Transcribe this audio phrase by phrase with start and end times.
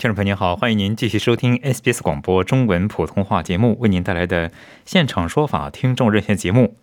[0.00, 4.50] 听众朋友您好，欢迎您继续收听 SBS 广播中文普通话节目为您带来的
[4.86, 6.74] 现场说法听众热线节目。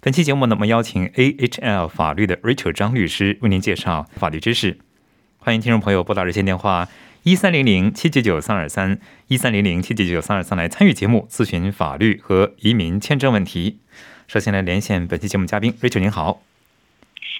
[0.00, 4.76] 本期节目呢，我们邀请 AHL 法律的 Rachel 张律师为您介绍法律知识。
[5.36, 6.88] 欢迎听众朋友拨打热线电话
[7.22, 8.98] 一三零零七九九三二三
[9.28, 13.78] 一三零零七九九三二三来参与节目咨询法律和移民签证问题。
[14.26, 16.47] 首先来连线本期节目嘉宾 Rachel，您好。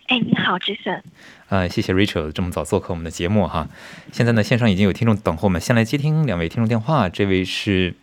[0.07, 1.03] 哎，你好，Jason。
[1.49, 3.69] 呃，谢谢 Rachel 这么早做客我们的节目哈。
[4.11, 7.09] 现在呢，线上已经有听众等候我们，先来接听两位听众电话。
[7.11, 7.95] 这位是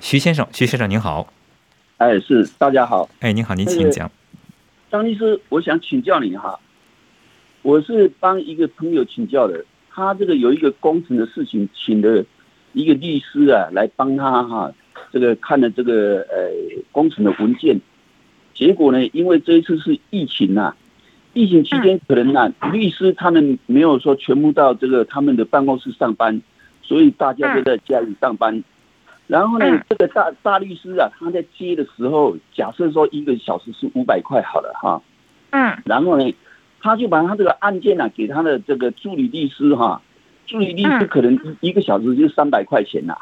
[0.00, 1.32] 徐先生，徐先生您好。
[1.98, 3.08] 哎，是大家好。
[3.20, 4.10] 哎，您好，您请讲。
[4.90, 6.58] 张律师，我想请教你哈，
[7.62, 12.24] 我是帮一个朋友请教的，他这个有一个工程的事情，请的
[12.72, 14.72] 一个律师啊来帮他哈，
[15.12, 16.50] 这个看了这个呃
[16.90, 17.80] 工程的文件。
[18.60, 19.06] 结果呢？
[19.14, 20.74] 因为这一次是疫情呐，
[21.32, 26.42] 疫情期间可能呢，律师他们没有说全部到这个他们的办公室上班，
[26.82, 28.62] 所以大家都在家里上班。
[29.26, 35.00] 然后呢，这个大大律师啊，他在接的时候，假设说一个小时是五百块好了哈，
[35.52, 36.34] 嗯，然后呢，
[36.82, 40.02] 他就把他这个案件呢给他的这个助理律师哈，
[40.46, 43.16] 助理律师可能一个小时就三百块钱呐，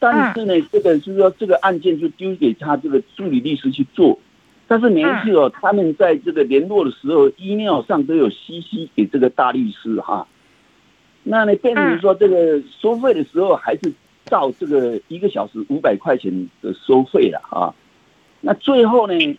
[0.00, 4.18] 但是呢，这个就是说这个案件就丢给他这个助理律师去做。
[4.68, 10.26] 但是每一次哦，他们在这个联络的时候，email 上都有 CC 给这个大律师哈。
[11.22, 13.92] 那呢，变成说这个收费的时候，还是
[14.24, 17.72] 照这个一个小时五百块钱的收费了啊。
[18.40, 19.38] 那最后呢，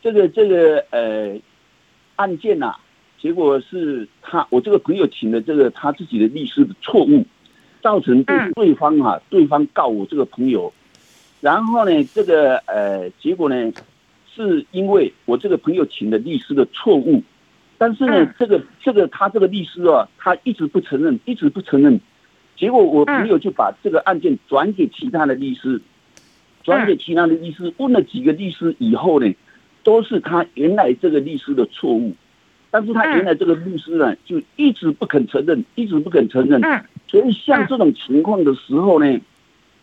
[0.00, 1.36] 这个这个呃
[2.14, 2.76] 案件呐，
[3.20, 7.26] 结果是他我这个朋友请的这个他自己的律师的错误，
[7.82, 10.72] 造成对对方哈，对方告我这个朋友，
[11.40, 13.72] 然后呢，这个呃结果呢。
[14.34, 17.22] 是因为我这个朋友请的律师的错误，
[17.76, 22.00] 但是呢，这个这个他这个律师啊，他一直不承认，一直不承认。
[22.56, 25.80] 结果我朋友就把这个案件转给其他的律师，
[26.62, 29.34] 转给其他的律师，问了几个律师以后呢，
[29.82, 32.14] 都是他原来这个律师的错误，
[32.70, 36.60] 但是他原来这个律师呢，就一直不肯承认，一直不肯承认。
[37.06, 39.20] 所以像这种情况的时候呢，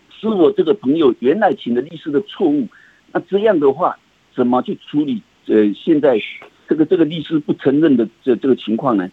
[0.10, 2.68] 是我这个朋友原来请的律师的错误。
[3.12, 3.96] 那这样的话。
[4.36, 5.22] 怎么去处理？
[5.48, 6.20] 呃，现在
[6.68, 9.10] 这个这个律师不承认的这这个情况呢？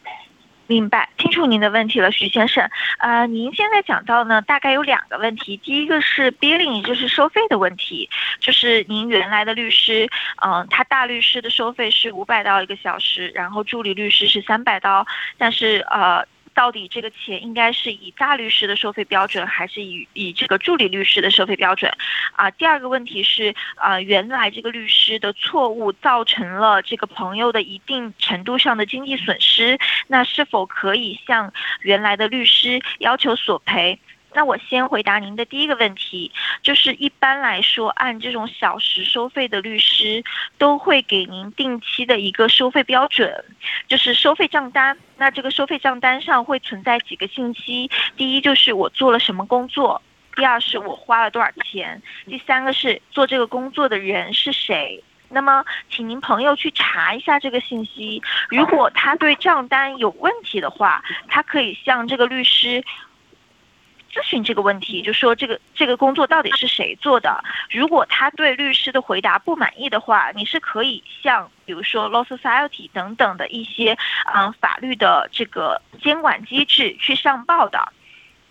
[0.66, 2.68] 明白，清楚您的问题了，徐先生。
[2.98, 5.56] 呃，您现在讲到呢，大概有两个问题。
[5.58, 8.10] 第一个是 billing，就是收费的问题，
[8.40, 10.08] 就是您原来的律师，
[10.44, 15.06] 嗯，他大律师的收费是五百刀一个小时，然后助理律师是三百刀，
[15.38, 16.26] 但是呃。
[16.56, 21.92] 到底这个钱应该是以大律师的收费标准，还是以以这个助理律师的收费标准？
[22.32, 31.52] 啊，第二个问题是，啊，原来这个律师的错误造成了这个朋友的一定程度上的经济损失，那是否可以向
[31.82, 33.98] 原来的律师要求索赔？
[34.36, 36.30] 那我先回答您的第一个问题，
[36.62, 40.22] 就是一般来说，按这种小时收费的律师
[40.58, 43.42] 都会给您定期的一个收费标准，
[43.88, 44.98] 就是收费账单。
[45.16, 50.02] 那这个收费账单上会存在几个信息，第一就是我做了什么工作，
[50.34, 55.02] 第二是我花了多少钱，第三个是做这个工作的人是谁。
[55.30, 62.84] 那么，请您朋友去查一下这个信息，如果他对账单有问题的话，他可以向这个律师。
[64.16, 67.44] 咨询这个问题，就说这个这个工作到底是谁做的？
[67.70, 73.98] 如果他对律师的回答不满意的话，你是可以向比如说 Law Society 等等的一些
[74.34, 77.92] 嗯法律的这个监管机制去上报的。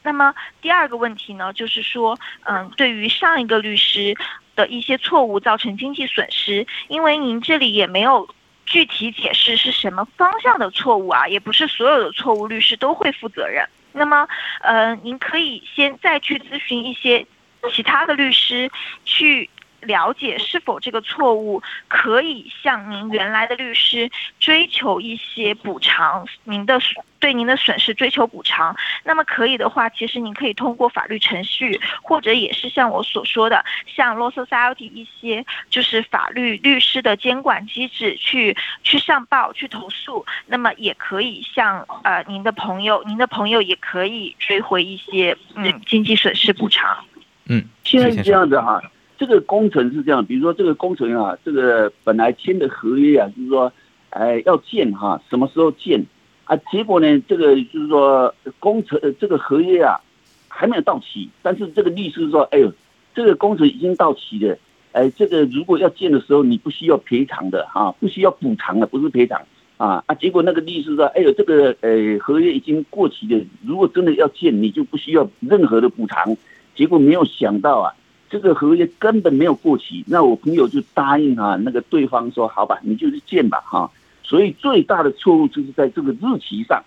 [0.03, 4.15] 那么第二个问题呢，就是说嗯，对于上一个律师
[4.55, 8.29] 的一些错误造成经济损失，因为您这里也没有
[8.67, 13.67] 具体解释是什么方向的错误啊，也不是所有的错误律师都会负责任。
[13.95, 14.27] 那么，
[14.61, 17.25] 呃，您可以先再去咨询一些
[17.71, 18.69] 其他的律师，
[19.05, 19.49] 去
[19.85, 24.09] 了解是否这个错误可以向您原来的律师
[24.39, 26.79] 追求一些补偿，您的
[27.19, 28.75] 对您的损失追求补偿。
[29.03, 40.25] 那么可以的话，其实您可以通过法律程序，或者也是像我所说的，像 Law Society 一些就是法律律师的监管机制去去上报去投诉。
[40.45, 47.05] 那么也可以向呃您的朋友，您的朋友也可以追回一些嗯经济损失补偿。
[47.47, 48.81] 嗯，现在是这样子哈，
[49.17, 53.71] 这个工程是这样，比如说这个工程啊，这个本来签的合约啊，就是说，
[54.09, 56.03] 哎，要建哈，什么时候建
[56.43, 56.55] 啊？
[56.71, 59.99] 结果呢，这个就是说工程这个合约啊
[60.47, 62.71] 还没有到期，但是这个律师说，哎呦，
[63.13, 64.57] 这个工程已经到期了，
[64.91, 69.41] 哎，这个如果要建的时候，你不需要赔偿的哈，不需要补偿的，不是赔偿
[69.77, 70.15] 啊啊！
[70.15, 76.35] 结果那个律师说，哎呦，这个呃合约已经过期了，如果真的要建，你就不需要任何的补偿。
[76.75, 77.93] 结果没有想到啊，
[78.29, 80.03] 这个合约根本没有过期。
[80.07, 83.89] 那我朋友就答应啊，那个对方说好吧，你就去建吧哈。
[84.23, 86.83] 所以最大的错误就是在这个日期上，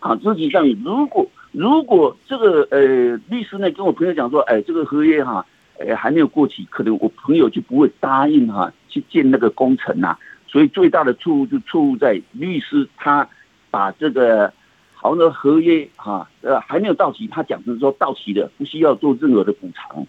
[0.00, 5.44] 啊，日期上如果如果这个呃律师呢跟我朋友讲说，哎，这个合约哈，
[5.78, 10.16] 哎还没有过期，可能我朋友就不会答应哈去建那个工程呐。
[10.46, 13.28] 所以最大的错误就错误在律师他
[13.70, 14.52] 把这个。
[15.00, 20.04] 好的合约哈，呃，还没有到期，他讲成说到期的，不需要做任何的补偿，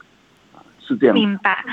[1.14, 1.64] 明白，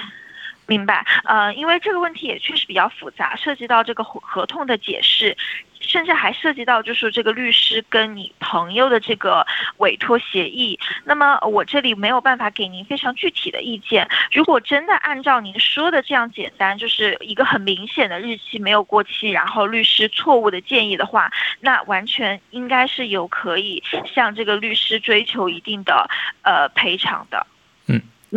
[0.66, 1.04] 明白。
[1.24, 5.36] 呃，因为这个问题也确实比较复杂，涉及到这个合同的解释。
[5.78, 9.46] 甚至还涉及到，就是这个律师跟你朋友的这个
[9.76, 10.76] 委托协议。
[11.04, 14.08] 那么我这里没有办法给您非常具体的意见。
[14.32, 21.30] 如果真的按照您说的这样简单，就是一个很明显的日期没有过期，然后律师错误的建议的话，
[21.60, 23.80] 那完全应该是有可以
[24.12, 26.08] 向这个律师追求一定的
[26.42, 27.46] 呃赔偿的。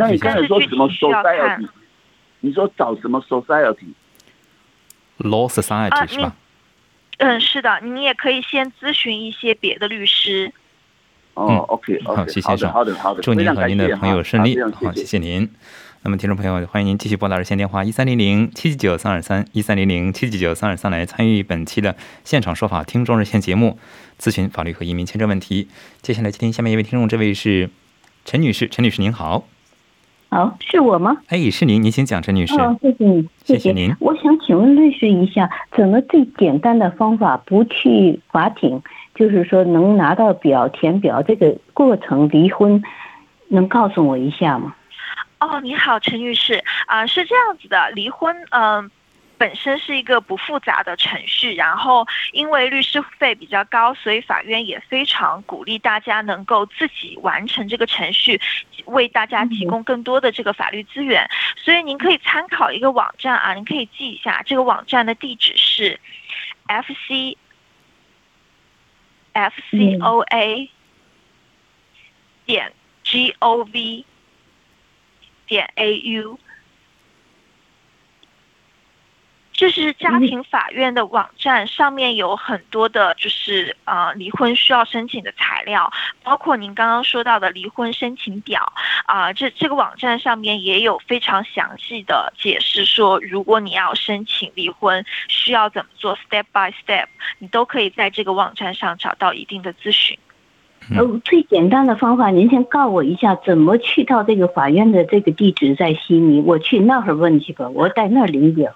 [0.00, 1.68] 那你刚才说什么 society？
[2.40, 6.34] 你说找什么 society？Law society 是吧？
[7.18, 10.50] 嗯，是的，你也可以先咨询一些别的律师。
[11.34, 14.58] 哦，OK，好，谢先生，好的，好的，祝您和您的朋友顺利。
[14.62, 15.50] 好，谢谢您。
[16.02, 21.94] 那么，听众朋友，欢迎您继续拨打热线电话一三零零七七九三二三一三零零七七九三二三来参与本期的
[22.24, 23.78] 现场说法听众热线节目，
[24.18, 25.68] 咨询法律和移民签证问题。
[26.00, 27.68] 接下来接听下面一位听众，这位是
[28.24, 29.44] 陈女士，陈女士您好。
[30.30, 31.16] 好，是我吗？
[31.28, 32.54] 哎，是您，您请讲，陈女士。
[32.60, 33.94] 哦，谢谢你，谢谢您。
[33.98, 38.80] 我想请问律师一下，怎么最简单的方法不去法庭，
[39.14, 42.80] 就是说能拿到表填表这个过程离婚，
[43.48, 44.74] 能告诉我一下吗？
[45.40, 48.90] 哦，你好，陈女士啊，是这样子的，离婚，嗯。
[49.40, 58.38] 本身是一个不复杂的程序，然后因为律师费比较高，所以法院也非常鼓励大家能够自己完成这个程序，
[58.84, 61.26] 为大家提供更多的这个法律资源。
[61.56, 65.98] 所以您可以参考一个网站啊，您可以记一下，这个网站的地址是
[66.66, 67.38] f c
[69.32, 70.70] f c o a
[72.44, 74.04] 点 g o v
[75.46, 76.38] 点 a u。
[79.60, 85.92] 这是家庭法院的网站，上面有很多的，就是呃离婚需要申请的材料，
[86.22, 88.72] 包括您刚刚说到的离婚申请表
[89.04, 89.34] 啊。
[89.34, 97.08] 这这个网站上面也有非常详细的解释，说如果你要申请离婚，需要怎么做，step by step，
[97.38, 100.16] 你都可以在这个网站上找到一定的咨询。
[100.96, 108.74] 呃，最简单的方法，您先告我一下，怎么去到这个法院的这个地址在悉尼，我去那儿问去吧，我在那儿领表。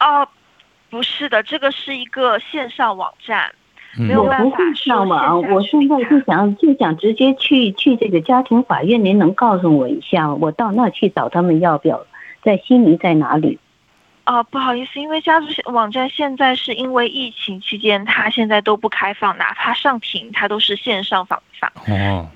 [0.00, 0.26] 哦，
[0.88, 3.52] 不是的，这个是一个线上网站，
[3.96, 5.42] 没有办法上网。
[5.50, 12.06] 我现在就想就想直接去去这个家庭法院，您能告诉我一下，我到那去找他们要表，
[12.42, 13.58] 在悉尼在哪里？
[14.26, 21.72] 哦，不好意思，因为家族网站现在是因为疫情期间，它现在都不开放，哪怕上庭，它都是线上访法。
[21.88, 22.28] 哦，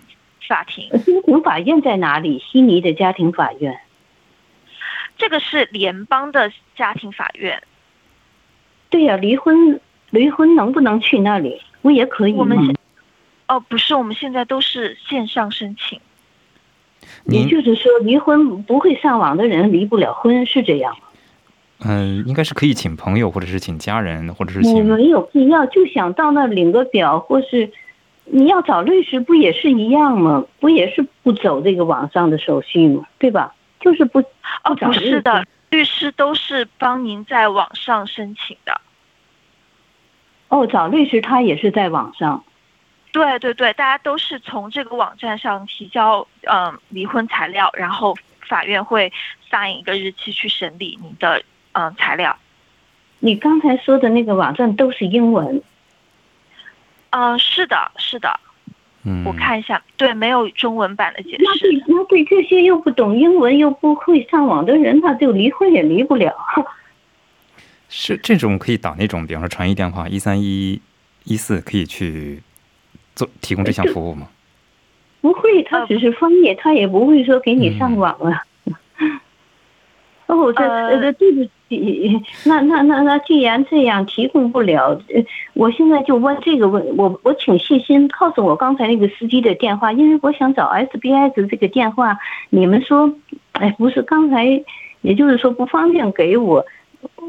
[0.48, 0.90] 法庭。
[0.90, 2.38] 家庭法院在哪里？
[2.40, 3.78] 悉尼的家庭法院。
[5.16, 7.62] 这个是联邦的家庭法院。
[8.90, 9.80] 对呀，离婚
[10.10, 11.60] 离婚能不能去那里？
[11.82, 12.74] 不也可以我们现
[13.46, 16.00] 哦，不是，我们现在都是线上申请。
[17.26, 21.00] 也就是说，离婚不会上网的人离不了婚，是这样吗？
[21.80, 24.74] 嗯，应该是可以请朋友，或者是请家人，或者是请。
[24.76, 27.70] 你没有必要，就想到那领个表，或是
[28.24, 30.46] 你要找律师，不也是一样吗？
[30.60, 33.06] 不也是不走这个网上的手续吗？
[33.18, 33.54] 对吧？
[33.84, 34.18] 就是不
[34.64, 38.80] 哦，不是的，律师都是帮您在网上申请的。
[40.48, 42.42] 哦，找律师他也是在网上。
[43.12, 48.16] 对对对，大家都是从这个网站上提交嗯离婚材料，然后
[48.48, 49.12] 法院会
[49.50, 52.36] sign 一个日期去审理你的嗯材料。
[53.18, 55.62] 你刚才说的那个网站都是英文？
[57.10, 58.40] 嗯，是的，是的。
[59.04, 61.58] 嗯，我看一下，对，没有中文版的解释那。
[61.58, 66.34] 对那对这些又不懂英文又不会上网的人，他就离婚也离不了。
[67.88, 70.80] 是这种可以打那种，比方说传译电话一三一
[71.24, 72.42] 一四，可以去
[73.14, 74.28] 做提供这项服务吗？
[75.20, 78.42] 不会，他只是翻译，他也不会说给你上网啊。
[80.26, 81.50] 哦，这呃呃，对不起，
[82.44, 92.16] 那那那那，既然这样提供不了，呃我现在就问这个问，我我请谢鑫告诉我刚才那个司机的电话，因为我想找 SBS 这个电话，
[92.50, 93.12] 你们说，
[93.52, 94.44] 哎，不是刚才，
[95.02, 96.64] 也就是说不方便给我，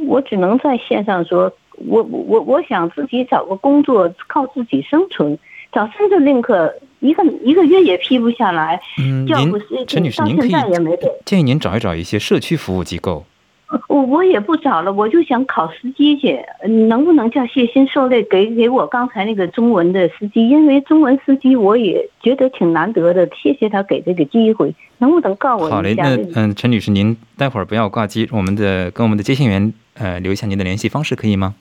[0.05, 1.51] 我只能在线上说，
[1.87, 5.37] 我我我想自己找个工作，靠自己生存，
[5.71, 11.07] 找深圳 link 一个一个月也批不下来，嗯，您要不是陈女士，您可以在也没给。
[11.25, 13.25] 建议您找一找一些社区服务机构。
[13.89, 16.39] 我我也不找了，我就想考司机去，
[16.88, 20.48] 能不能叫谢鑫受累给给我刚才那个中文的司机？
[20.48, 31.55] 因为中文司机我也觉得挺难得的，谢谢他给这个机会，能不能告我好嘞，那嗯，陈女士，您待会儿不要挂机，我们的跟我们的接线员呃留一下您的联系方式，可以吗？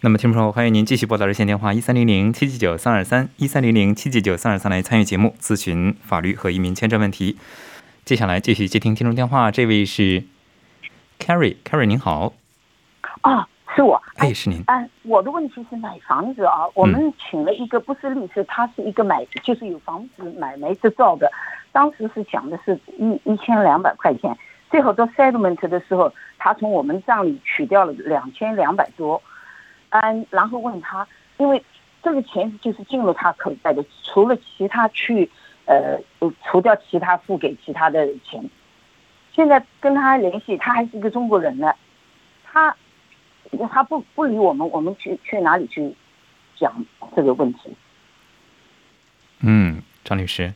[0.00, 7.36] 那么，听众朋友，欢迎您继续拨打热线电话一三零零七七九三二三一三零零七七九三二三来参与节目，咨询法律和移民签证问题。
[8.04, 10.24] 接下来继续接听听众电话，这位是
[11.18, 12.32] Carrie，Carrie 您好，
[13.22, 14.00] 啊，是我。
[14.16, 21.30] 哎，是您，哎，我的问题是买房子啊，我们请了一个不是律师，他是一个买，就是有房子买卖执照的。
[21.72, 24.36] 当时是讲的是一一千两百块钱，
[24.70, 29.20] 最后到 settlement 的时候，他从我们账里取掉了两千两百多。
[29.90, 31.06] 嗯，然后问他，
[31.38, 31.64] 因为
[32.02, 35.30] 这个钱就是进入他口袋的，除了其他去
[35.64, 35.98] 呃
[36.44, 38.44] 除掉其他付给其他的钱。
[39.34, 41.74] 现在跟他联系，他还是一个中国人呢，
[42.44, 42.74] 他
[43.70, 45.94] 他不不理我们，我们去去哪里去
[46.56, 46.84] 讲
[47.16, 47.74] 这个问题？
[49.40, 50.54] 嗯，张律师，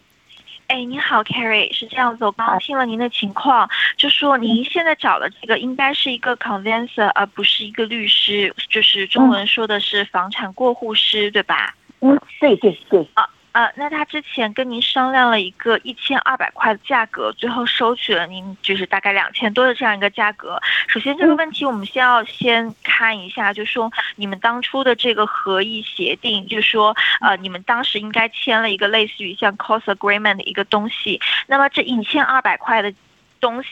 [0.69, 11.75] 哎，您好，Carrie，是这样子，我刚刚听了您的情况，就说您现在找的这个应该是一个 conveyancer，而不是一个律师，就是中文说的是房产过户师，对吧？
[12.01, 13.07] 嗯，对对对，
[13.53, 20.61] 呃，那他之前跟您商量了一个一千二百块的价格，最后收取了您就是大概两千多的这样一个价格。
[20.87, 31.21] 首先这个问题我们先要先看一下，就说你们当初的这个合议协定，就说呃你们当时应该签了一个类似于像 cost agreement 的一个东西。
[31.47, 32.93] 那么这一千二百块的
[33.41, 33.69] 东西。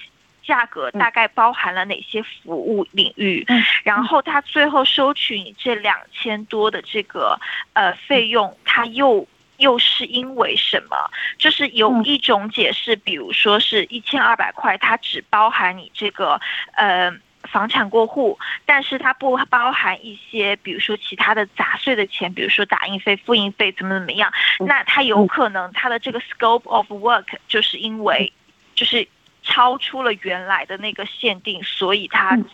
[0.46, 3.44] 价格大概包含了哪些服务领域？
[3.48, 7.36] 嗯然后他最后收取你这两千多的这个
[7.72, 9.26] 呃费用，他又
[9.58, 10.96] 又是因为什么？
[11.38, 16.40] 就是有嗯一种解释，比如说是一千二百块，它只包含你这个
[16.74, 17.12] 呃。
[17.52, 24.32] 房产过户，但是它不包含一些，比如说其他的杂碎的钱，比如说打印费、复印费，怎么怎么样。
[24.58, 28.32] 嗯那它有可能它的这个 scope of work 就是因为
[28.74, 29.06] 就是
[29.44, 32.44] 超出了原来的那个限定，所以它嗯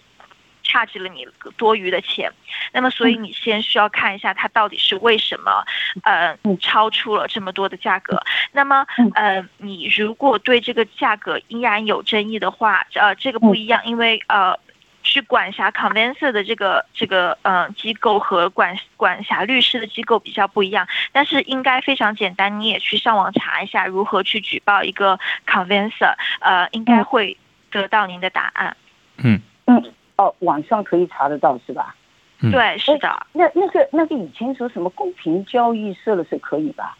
[0.62, 1.26] charge 了你
[1.56, 2.32] 多余的钱。
[2.72, 5.64] 那么，所以你先需要看一下它到底是为什么，
[6.04, 8.22] 呃嗯，超出了这么多的价格。
[8.52, 14.58] 那么嗯，呃，你如果对这个价格依然有争议的话，呃，这个不一样，因为呃。
[15.04, 27.36] 去管辖 conveyancer 的这个这个呃机构和管管辖律师的机构比较不一样，但是应该非常简单，你也去上网查一下如何去举报一个 conveyancer，呃，应该会
[27.72, 28.76] 得到您的答案。
[29.16, 31.94] 嗯嗯哦，网上可以查得到是吧？
[32.40, 33.26] 嗯对，是的。
[33.32, 36.96] 那那个那个以前说什么公平交易社的是可以吧？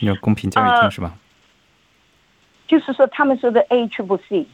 [0.00, 1.14] 要公平交易厅呃是吧？
[2.66, 4.46] 就是说他们说的 A triple C，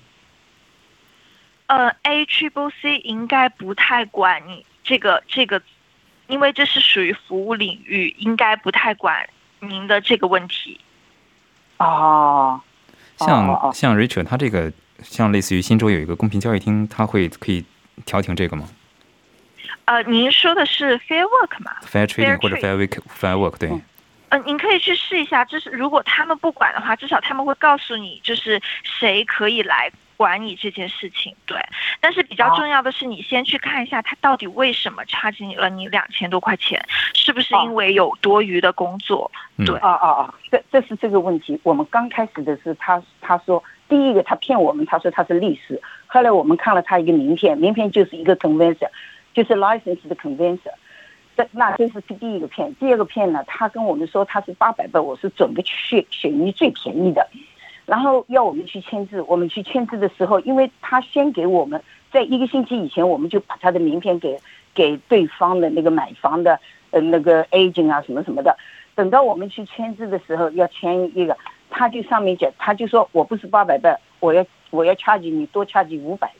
[1.66, 5.62] 呃，A Triple C 应该不太管你这个这个，
[6.26, 9.30] 因为这是属于服务领域，应该不太管
[9.60, 10.80] 您的这个问题。
[11.78, 12.60] 哦，
[13.16, 14.70] 像哦哦像 Rachel 他这个
[15.02, 17.64] 像类似于新州有一个公平交易厅，他会可以
[18.04, 18.68] 调停这个吗
[19.86, 23.82] 呃，您说的是 Fair Work 吗？？Fair trading 或者 fair work fair work 对，嗯
[24.28, 31.34] 呃，您可以去试一下，就是如果他们不管的话，至少他们会告诉你，就是谁可以来管你这件事情。
[31.44, 31.58] 对，
[32.00, 36.80] 但是比较重要的是，你先去看一下他到底为什么差进了你两千多块钱，
[37.12, 39.28] 是不是因为有多余的工作？
[39.56, 41.58] 嗯对哦哦哦，这这是这个问题。
[41.64, 45.78] 我们刚开始的是他他说第一个他骗我们，他说他是律师。
[46.06, 48.88] 后来我们看了他一个名片，名片就是一个 convencer，
[49.34, 50.72] 就是 license 的 convencer。
[51.36, 57.26] 这那这是第一个骗，第二个骗呢，他跟我们说他是八百倍，我是准备去选选你最便宜的。
[57.86, 59.20] 然后要我们去签字。
[59.22, 61.82] 我们去签字的时候，因为他先给我们，
[62.12, 64.38] 在一个星期以前，我们就把他的名片给
[64.72, 66.58] 给对方的那个买房的
[66.90, 68.56] 呃那个 agent 啊什么什么的。
[68.94, 71.36] 等到我们去签字的时候，要签一个，
[71.70, 76.30] 他就上面讲，他就说我不是八百倍，我要我要掐几你多掐几五百。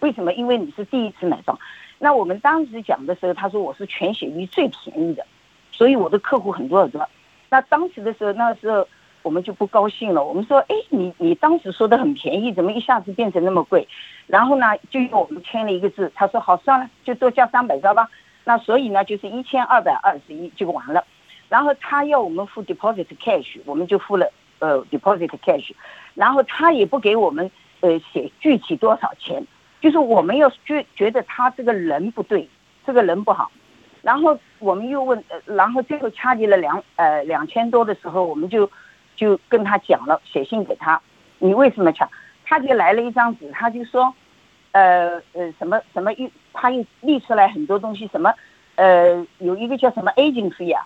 [0.00, 0.32] 为什么？
[0.32, 1.58] 因为你是第一次买房。
[1.98, 5.26] 那我们当时讲的时候，他说我是全血域最便宜的，
[5.72, 7.08] 所以我的客户很多很多。
[7.48, 8.86] 那当时的时候，那时候
[9.22, 10.22] 我们就不高兴了。
[10.22, 13.88] 我们说，哎，你你当时说的很便宜，怎么一下子变成那么贵？
[14.26, 18.08] 然后呢，就用我们签了一个字，他说好算了，就多加三百兆吧。
[18.44, 21.02] 那所以呢，就是一千二百二十一就完了。
[21.48, 25.72] 然后他要我们付 deposit cash，我们就付了呃 deposit cash。
[26.14, 29.46] 然后他也不给我们呃写具体多少钱。
[29.78, 32.48] 就是我们要觉觉得他这个人不对，
[32.84, 33.52] 这个人不好，
[34.02, 38.68] 然后我们又问，呃然后最后掐结了两呃两千多的时候，我们就
[39.14, 41.00] 就跟他讲了，写信给他，
[41.38, 42.08] 你为什么掐？
[42.44, 44.12] 他就来了一张纸，他就说，
[44.72, 48.32] 呃呃什么什么又他又列出来很多东西，什么
[48.76, 50.84] 呃有一个叫什么 agency 啊，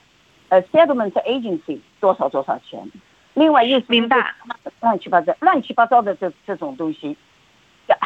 [0.48, 2.90] 呃 settlement agency 多少多少钱，
[3.34, 4.34] 另外又是明白。
[4.80, 7.16] 乱七八糟乱七八糟的这这种东西。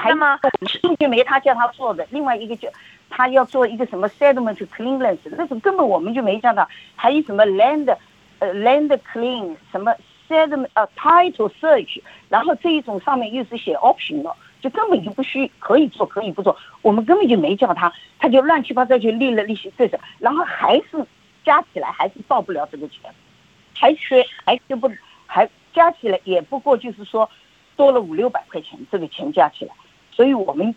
[0.06, 2.68] 那么数据没他叫他做的，另外一个就
[3.10, 6.66] 他要做一个什么 settlement cleanliness，那种根本我们就没叫他。
[6.96, 7.94] 还有什么 land，
[8.38, 9.94] 呃 land clean，什么
[10.28, 21.06] settlement 呃 title search，然后这一种上面又是写 option 了，就根本就不需可以做可以不做，我们根本就没叫他，他就乱七八糟就立了利息这个，然后还是
[21.44, 23.12] 加起来还是报不了这个钱，
[23.74, 24.90] 还缺还缺不
[25.34, 27.28] 还加起来也不过就是说。
[27.76, 29.74] 多了五六百块钱，这个钱加起来，
[30.12, 30.72] 所以我们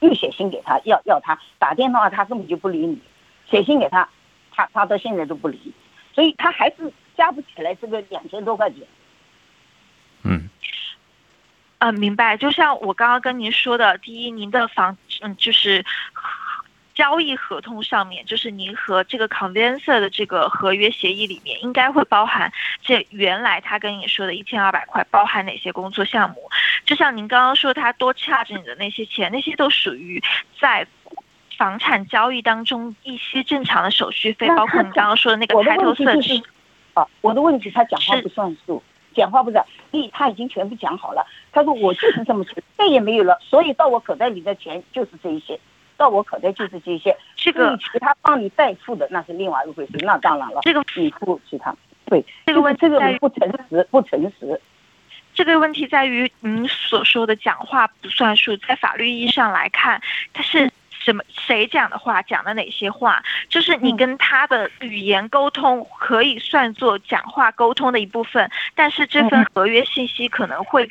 [0.00, 2.96] 又写信给他，要要他打电话，他根本就不理你；
[3.50, 4.08] 写信给他，
[4.50, 5.74] 他他到现在都不理，
[6.14, 8.80] 所以他还是加不起来这个两千多块钱。
[10.22, 10.48] 嗯，
[11.76, 12.38] 啊，明白。
[12.38, 15.84] 就像我刚刚跟您说的，第一，您的房嗯就是。
[16.98, 22.52] 交易合同上面，就是您和这个 conveyancer 的这个合约协议里面，应该会包含
[22.82, 26.50] 这原来他跟你说的一千二百块包含哪些工作项目。
[26.84, 30.20] 就像您刚刚说他多 charge 你的那些钱，那些都属于
[30.60, 30.84] 在
[31.56, 36.42] 房产交易当中一些正常的手续费，包括你刚刚说的那个 title search。
[36.94, 38.82] 啊，我的问题他讲话不算数，
[39.14, 41.24] 讲话不是，你他已经全部讲好了。
[41.52, 45.60] 他说我就是这么钱，再也没有了，所以到我口袋里的钱就是这一些。
[45.98, 50.60] 到我口袋就是这些，这个其他帮你代付的那是另外一回事，那当然了。
[50.62, 51.74] 这个你付其他，
[52.06, 54.58] 对，这个问题这个不诚实，不诚实。
[55.34, 60.00] 这个问题在于您所说的讲话不算数，在法律意义上来看，
[60.32, 70.88] 他是什么谁讲的话，讲的哪些话，就是你跟他的语言沟通可以算作讲话沟通的一部分，但是这份合约信息可能会。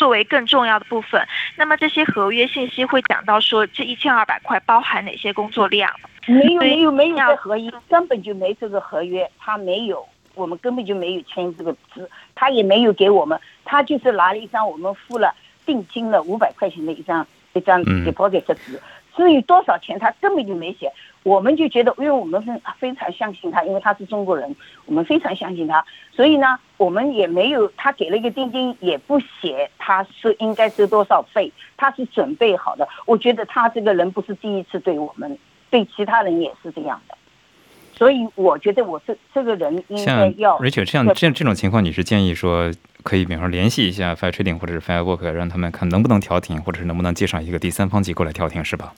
[0.00, 1.22] 作为更重要的部分，
[1.56, 5.92] 那么这些合约信息会讲到说这一千二百块包含哪些工作量？
[6.26, 15.34] 没有没有没有这合约，根本就没这个合约，他没有，我们根本就没有签这个字，他也没有给我们，他就是拿了一张我们付了
[15.66, 18.80] 定金了五百块钱的一张一张 deposit 的纸。
[19.20, 20.90] 至于多少钱，他根本就没写，
[21.24, 24.56] 我们就觉得，因为我们非非常相信他，因为他是中国人，
[24.86, 32.88] 我们非常相信他，所以呢，我们也没有他给了一个定金，也不写他是应该收多少费，他是准备好的。
[33.04, 35.36] 我觉得他这个人不是第一次对我们，
[35.68, 37.14] 对其他人也是这样的，
[37.92, 40.58] 所以我觉得我这这个人应该要。
[40.58, 48.94] 这样这这种情况，你是建议说可以比方说联系一下 Fire Trading 或者是 Firework，让他们看能不能调停，或者是能不能介绍一个第三方机构来调停，是吧？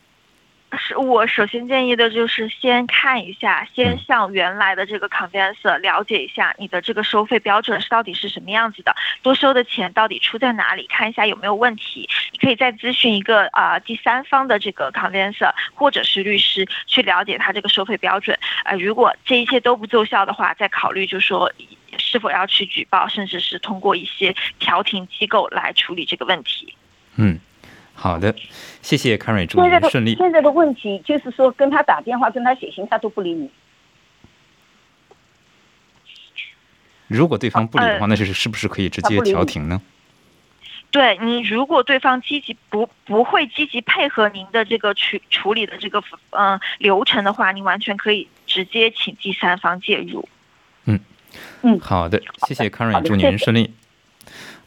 [0.78, 12.08] 是我首先建议的就是先看一下，先向原来的这个 conveyancer 了解一下你的这个收费标准是到底是什么样子的，多收的钱到底出在哪里，看一下有没有问题。
[12.32, 18.38] 你可以再咨询一个啊第三方的这个 conveyancer 或者是律师去了解他这个收费标准。
[18.64, 21.52] 呃，如果这一切都不奏效的话，再考虑就说
[21.98, 26.74] 是否要去举报，甚至是通过一些调停机构来处理这个问题。
[27.16, 27.38] 嗯。
[28.02, 28.34] 好的，
[28.82, 30.16] 谢谢 r y 祝你顺利。
[30.16, 33.48] 现在的问题就是说，跟他打电话，跟他写信，他都不理你。
[37.06, 39.80] 如果对方不理的话，那是是不是可以直接调停呢？
[40.90, 50.28] 对你，如果对方积极不不会积极配合您的这个处处理的这个嗯流程的话，你完全可以直接请第三方介入。
[50.86, 50.98] 嗯
[51.62, 53.72] 嗯，好的，谢谢 r y 祝您顺利。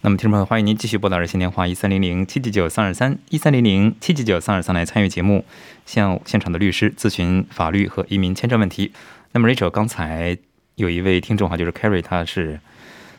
[0.06, 5.44] 那么，听众朋友，欢迎您继续拨打热线电话一三零零七七九三二三一三零零七七九三二三来参与节目，
[5.88, 8.94] 向现场的律师咨询法律和移民签证问题。
[9.32, 10.38] 那么，Rachel 刚才
[10.76, 12.60] 有一位听众哈，就是 Carrie，他是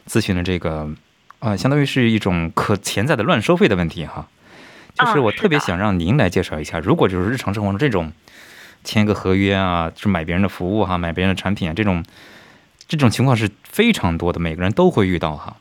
[0.07, 0.89] 咨询了这个
[1.41, 4.29] 啊，相当于是一种可潜在的乱收费的问题哈。
[4.95, 8.13] 就是我特别想让您来介绍一下，如果就是日常生活中这种
[8.85, 12.05] 签个合约啊，就买别人的服务哈，买别人的产品啊，这种
[12.87, 15.57] 这种情况是非常多的，每个人都会遇到哈。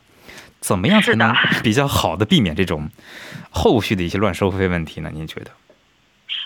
[0.60, 2.90] 怎么样才能比较好的避免这种
[3.50, 5.10] 后续的一些乱收费问题呢？
[5.12, 5.50] 您觉得？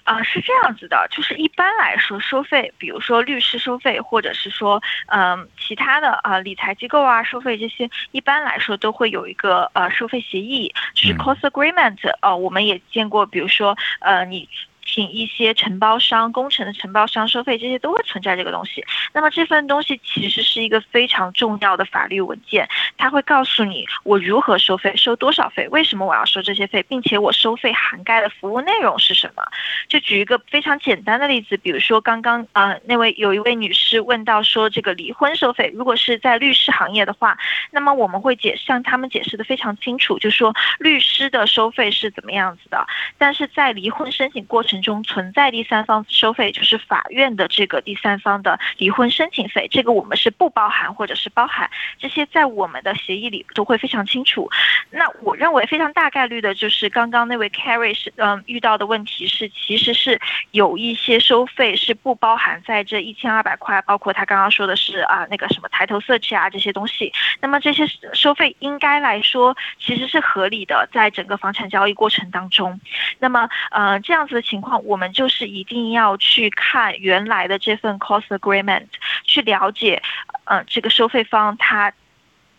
[0.05, 11.99] 啊，是这样子的，就是一般来说收费，比如说律师收费，或者是说嗯其他的啊理财机构啊收费这些，一般来说都会有一个呃收费协议，就是 cost agreement。
[12.21, 14.49] 呃，我们也见过，比如说呃你。
[14.93, 18.85] 请一些承包商、工程的承包商收费，这些都会存在这个东西。
[19.13, 29.45] 那么这份东西其实是一个非常重要的法律文件，它会告诉你我如何收费、收多少费、为什么我要收这些费，并且我收费涵盖的服务内容是什么。
[29.89, 37.39] 就举一个非常简单的例子，比如说刚刚啊那位有一位女士问到说这个离婚收费，如果是在律师行业的话，
[37.71, 42.85] 那么我们会解向他们解释的非常清楚，就说律师的收费是怎么样子的，
[43.19, 44.80] 但是在离婚申请过程。
[44.83, 54.51] 中存在第三方收费，就是法院的这个第三方的离婚申请费，这个我们是不包含或者是包含，这些在我们的协议里都会非常清楚。
[54.91, 67.13] 那我认为非常大概率的就是刚刚那位 Carrie 是嗯遇到的问题是，其实是有一些收费是不包含在这一千二百块，包括他刚刚说的是啊那个什么抬头色气啊这些东西。
[67.41, 72.81] 那么这些收费应该来说其实是合理的，在整个房产交易过程当中。
[73.19, 78.87] 那么呃这样子的情我们就是一定要去看原来的这份 cost agreement，
[79.25, 80.03] 去了解，
[80.45, 81.93] 嗯，这个收费方他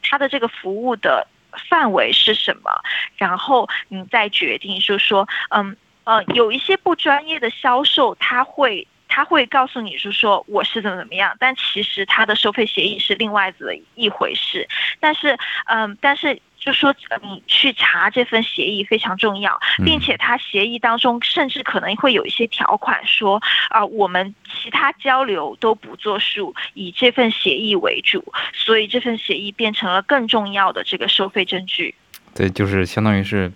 [0.01, 1.27] 他的这个服务的
[1.69, 2.71] 范围是什么，
[3.17, 14.65] 然后你再决定，就是说，嗯呃，有一些不专业的销售，他会他会告诉你，是说我是怎么怎么样，但其实他的收费协议是另外的一回事，
[15.01, 16.41] 但是，嗯，但是。
[16.61, 16.93] 就说
[17.23, 31.95] 你去查这份协议非常重要，并且他协议当中甚至可能会有一些条款说啊，我们其他交流都不作数，以这份协议为主，所以这份协议变成了更重要的这个收费证据。
[32.35, 33.51] 对，就是相当于是，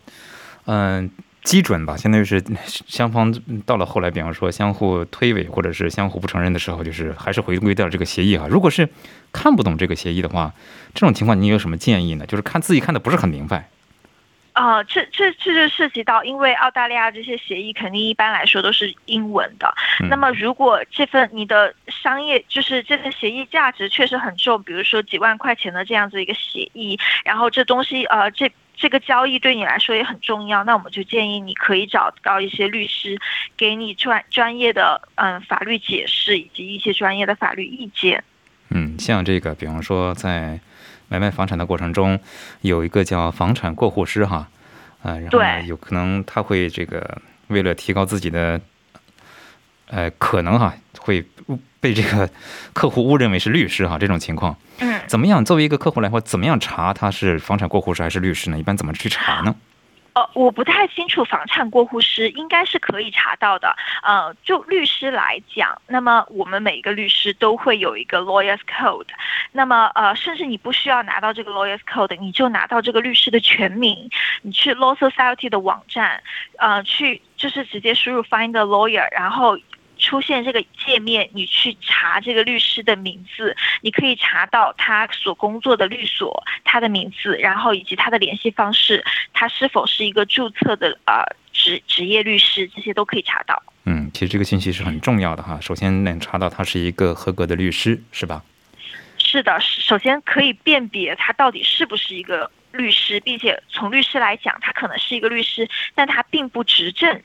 [0.65, 1.11] 嗯。
[1.45, 3.33] 基准吧，相当于是 双方
[3.65, 8.47] 到了后来，比方说相互推诿或者是相互不承认的时候，就是还是回归到这个协议哈。
[8.49, 8.89] 如果是
[9.31, 10.51] 看不懂这个协议的话，
[10.93, 12.25] 这种情况你有什么建议呢？
[12.25, 13.69] 就是看自己看的不是很明白。
[14.55, 19.71] 啊，这这这就涉及到，因为澳大利亚这些协议肯定一般来说都是英文的。
[20.09, 28.51] 那么如果这份你的商业就是这份协议价值确实很重，比如说几万块钱的这样子一个协议，然后这东西呃这。
[28.77, 33.17] 这个交易对你来说也很重要，那我们就建议你可以找到一些律师，
[33.55, 38.21] 给你专专业的嗯法律解释以及一些专业的法律意见。
[38.71, 40.59] 嗯，像这个，比方说在
[41.15, 42.19] 买卖房产的过程中，
[42.59, 44.49] 有一个叫房产过户师哈，
[45.01, 48.59] 啊，然后有可能他会这个为了提高自己的，
[49.87, 51.25] 呃，可能哈会
[51.79, 52.29] 被这个
[52.73, 54.57] 客户误认为是律师哈，这种情况。
[54.79, 55.45] 嗯，怎么样？
[55.45, 58.59] 作为一个客户来说，怎么样查他是房产过户师还是律师呢？
[58.59, 59.55] 一般怎么去查呢？
[60.15, 63.75] 呃，我不太清楚，房产过户师应该是可以查到的。
[64.01, 69.09] 呃，就律师来讲，那么我们每一个律师都会有一个 lawyers code。
[69.51, 74.09] 那么呃，甚至你不需要拿到这个 lawyers code，你就拿到这个律师的全名，
[74.41, 76.23] 你去 law society 的网站，
[76.59, 79.57] 呃，去就是直接输入 find a lawyer，然后。
[80.05, 93.63] 出现这个界面，你去查这个律师的名字，你可以查到他所工作的律所，他的名字，然后以及他的联系方式，他是否是一个注册的呃职职业律师，这些都可以查到。
[93.85, 95.59] 嗯，其实这个信息是很重要的哈。
[95.59, 98.43] 首先能查到他是一个合格的律师，是吧？
[99.17, 107.21] 是的，首先可以辨别他到底是不是一个律师，并且从律师来讲，他可能是一个律师，但他并不执政。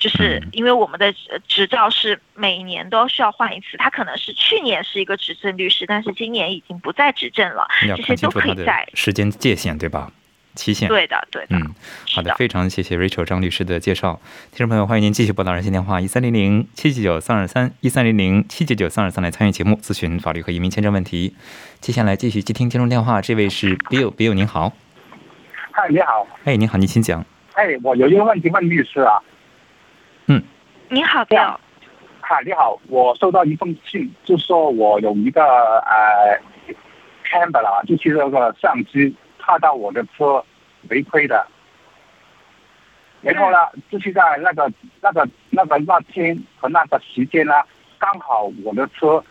[0.00, 1.14] 就是因为我们的
[1.46, 10.10] 执照是每年都需要换一次，他可能是去年是一个执政律师，但是今年已经不再执政了，这些都可以在时间界限对吧？
[10.56, 11.56] 期限对的对的。
[11.56, 11.74] 嗯，
[12.12, 14.20] 好的，非常谢谢 Rachel 张律师的介绍。
[14.50, 21.36] 听众朋友，欢迎您继续拨打热线电话一三零零七九九三二三一三零零七九九三二三来参与节目，咨询法律和移民签证问题。
[21.78, 24.72] 接下来继续接听听众电话，这位是 Bill，Bill 您好。
[25.70, 26.26] 嗨，你好。
[26.42, 27.24] 哎，您好，您请讲。
[27.52, 29.22] 哎，我有一个问题问律师啊。
[30.90, 31.56] 嗯，你好，Bill。
[32.20, 36.36] 哈，你好，我收到一封信，就说我有一个呃
[37.24, 40.44] ，camera，就是那个相机，拍到我的车
[40.88, 41.46] 违规的。
[43.22, 47.54] 然后呢，就是在那个那个那个那天和那个时间呢，
[47.98, 49.24] 刚好我的车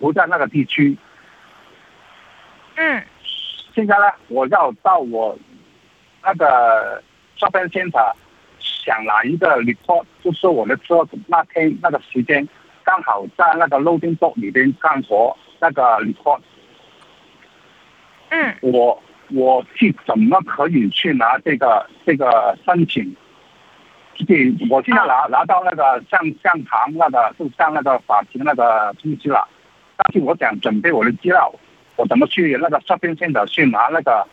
[0.00, 0.96] 不在那个地区。
[2.74, 3.02] 嗯。
[3.72, 5.36] 现在呢，我要到我
[6.22, 7.02] 那个
[7.38, 8.12] shopping center
[8.84, 12.46] 想拿一个 report，就是我的车那天那个时间
[12.84, 16.40] 刚好在那个 loading dock 里边干活那个 report。
[18.30, 23.16] 嗯，我我去怎么可以去拿这个这个申请？
[24.16, 29.48] 就是我现在拿拿到那个像像堂那个，就像那个法庭那个通知了，
[29.96, 31.52] 但是我想准备我的资料，
[31.96, 34.24] 我怎么去那个 shopping center 去拿那个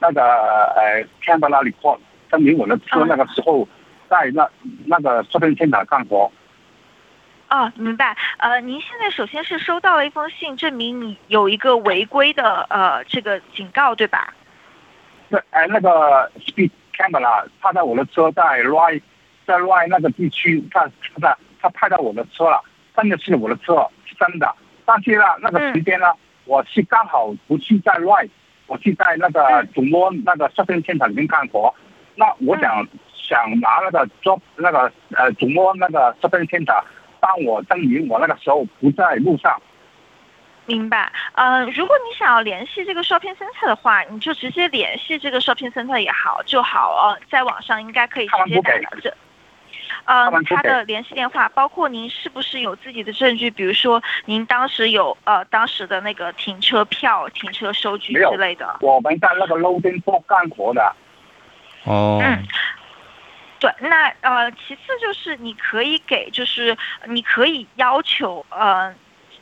[0.00, 1.98] 那个呃 camera report，
[2.30, 3.68] 证明我的车那个时候
[4.08, 4.48] 在那
[4.86, 6.30] 那个 shopping center 干活。
[7.50, 8.16] 哦，明白。
[8.36, 14.34] 呃，您现在首先是收到了一封信，证明你有一个违规的呃这个警告，对吧？
[15.30, 19.00] 对，哎，那个 speed camera，他在我的车在 right
[19.46, 20.90] 在 right 那个地区，他
[21.20, 22.62] 他他拍到我的车了，
[22.94, 24.54] 真的是我的车，是真的。
[24.84, 26.06] 但是呢，那个时间呢，
[26.44, 28.28] 我是刚好不是在 right，
[28.66, 31.74] 我是在那个主播那个 shopping center 里面干活。
[32.14, 32.86] 那我想
[33.28, 36.82] 想拿那个 job 那个呃主摸那个 shopping center。
[37.20, 39.60] 帮我证明我那个时候不在路上。
[40.66, 41.10] 明白。
[41.32, 49.12] 呃，如果你想要联系这个 shopping center 的话，你就直接联系这个 shopping center 也好就好哦，在网上应该可以直接打到这。
[50.04, 58.76] 嗯，他的联系电话，包括您是不是有自己的证据，比如说您当时有呃当时的那个停车票、停车收据之类的。
[58.80, 60.94] 我们在那个 loading dock 干活的。
[61.82, 62.20] 哦。
[62.22, 62.46] 嗯。
[63.60, 68.94] 对，那呃，其次就是你可以给，就是你可以要求呃，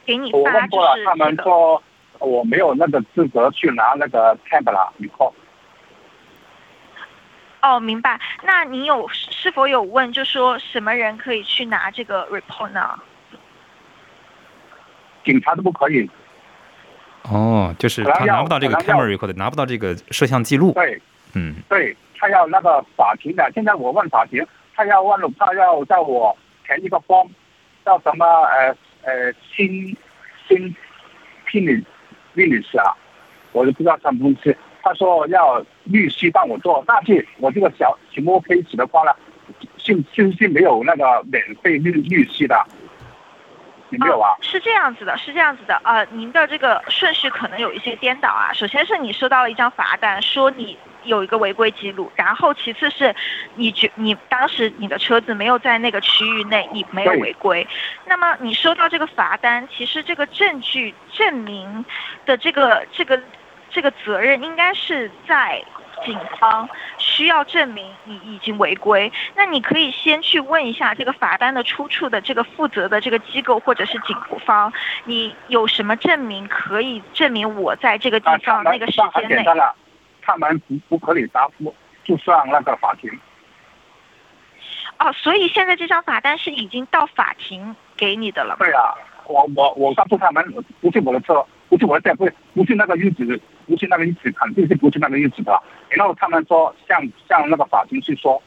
[0.04, 1.82] 给你发就是我问过了，他们说
[2.20, 5.32] 我没有那个资格去拿那个 camera report。
[7.60, 8.18] 哦，明白。
[8.42, 12.98] 那你有是否有问，就说什么人可以去拿这个 report 呢？
[15.24, 16.08] 警察都不可以。
[17.24, 20.72] 哦，就是他拿不到这个 camera record，拿不到这个摄像记录。
[20.72, 21.02] 对，
[21.34, 21.96] 嗯，对。
[22.18, 27.26] 他要那个法庭的，现在我问法庭，他要问，他要叫我填一个方
[27.84, 29.96] 叫什么呃呃新
[30.48, 30.74] 新
[31.46, 31.84] finish
[32.34, 32.96] finish 啊，
[33.52, 34.56] 我就不知道什么东西。
[34.82, 39.12] 他说要律师帮我做，但是我这个小小摸 case 的话呢，
[39.76, 42.64] 信信是没有那个免费律律师的，
[43.90, 44.36] 有没有啊？
[44.40, 48.52] 是这样子的，是这样子的啊，您的这个顺序可能有一些颠倒啊。
[48.52, 50.78] 首先是你收到了一张罚单，说你。
[51.06, 53.14] 有一个违规记录，然后其次是，
[53.54, 57.66] 你觉你当时你的车子没有在那个区域内，你没有违规。
[58.04, 61.84] 那么你收到这个罚单，其实这个证据证明
[62.26, 63.20] 的这个这个
[63.70, 65.64] 这个责任应该是在
[66.04, 69.10] 警方需要证明你已经违规。
[69.34, 74.72] 那你可以先去问一下这个罚单的出处的这个负责的这个机构或者是警方，
[75.04, 79.44] 你有什么证明可以证明我在这个地方那个时间内。
[80.26, 81.72] 他们不不可以答复，
[82.04, 83.08] 就上那个法庭。
[84.98, 88.56] 哦，所以现在这张罚单是已经到法庭给你的了。
[88.58, 88.94] 对啊，
[89.26, 90.44] 我我我告诉他们，
[90.80, 95.62] 不是我的车，不是我的车，不不是那个日子，不是那个日子，肯定是不是那个日子的。
[95.90, 98.42] 然后他们说，向向那个法庭去说。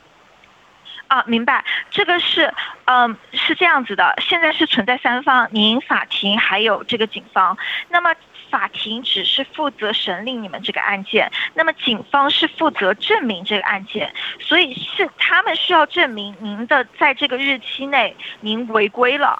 [1.10, 2.54] 啊，明白，这个是，
[2.86, 7.58] 嗯，是这样子的，现在是存在三方，您法庭还有这个警方。
[7.90, 8.16] 那么。
[8.52, 19.40] 法庭只是负责审理你们这个案件，那么警方是负责证明这个案件，所以是他们需要证明您的在这个日期内您违规了。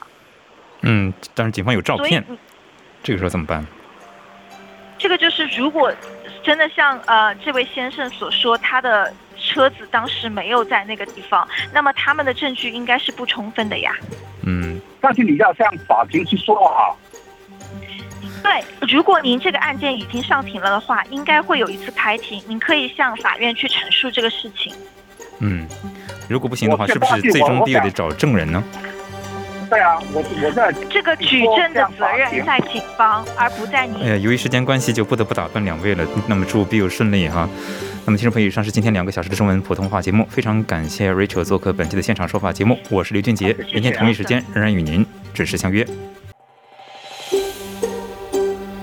[0.82, 2.24] 嗯，但是警方有照片，
[3.02, 3.66] 这个时候怎么办？
[5.00, 5.92] 这个就是如果
[6.44, 9.12] 真的像呃这位先生所说，他的
[9.50, 13.92] 车子当时没有在那个地方，那么他们的证据应该是不充分的呀。
[14.46, 16.94] 嗯，但是你要向法庭去说啊。
[18.44, 24.74] 对，如果您这个案件已经上庭了的话，应该会有一次开庭，您可以向法院去陈述这个事情。
[25.40, 25.68] 嗯，
[26.30, 28.64] 如果不行的话，是不是最终必得找证人呢？
[29.70, 34.04] 对啊，我我在这个举证的责任在警方，而不在你。
[34.04, 36.04] 哎呀，由于时间关系，就不得不打断两位了。
[36.26, 37.48] 那么祝笔友顺利哈。
[38.10, 42.76] 那么听众朋友，以上是今天两个小时的中文普通话节目，非常感谢 Rachel 做客本期的现场说法节目。
[42.90, 45.88] 我是刘俊杰，明天同一时间仍然与您准时相约。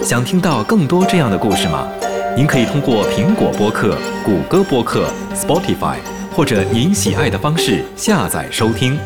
[0.01, 1.89] 想听到更多这样的故事吗？
[2.37, 5.97] 您可以通过苹果播客、谷歌播客、Spotify，
[6.31, 8.97] 或者您喜爱的方式下载收听。